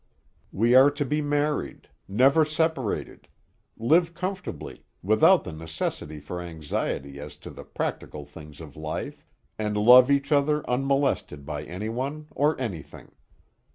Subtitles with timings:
[0.51, 3.27] We are to be married; never separated;
[3.77, 9.23] live comfortably, without the necessity for anxiety as to the practical things of life,
[9.59, 13.11] and love each other unmolested by anyone or anything.